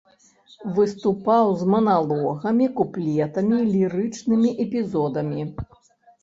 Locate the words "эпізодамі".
4.65-5.41